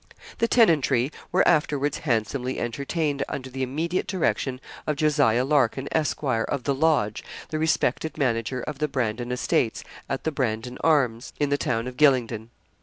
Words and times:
The 0.39 0.47
tenantry 0.47 1.11
were 1.31 1.47
afterwards 1.47 1.99
handsomely 1.99 2.57
entertained 2.59 3.23
under 3.29 3.51
the 3.51 3.61
immediate 3.61 4.07
direction 4.07 4.59
of 4.87 4.95
Josiah 4.95 5.45
Larkin, 5.45 5.87
Esq., 5.91 6.23
of 6.23 6.63
the 6.63 6.73
Lodge, 6.73 7.23
the 7.49 7.59
respected 7.59 8.17
manager 8.17 8.61
of 8.61 8.79
the 8.79 8.87
Brandon 8.87 9.31
estates, 9.31 9.83
at 10.09 10.23
the 10.23 10.31
"Brandon 10.31 10.79
Arms," 10.83 11.33
in 11.39 11.49
the 11.49 11.55
town 11.59 11.85
of 11.87 11.97
Gylingden. 11.97 12.49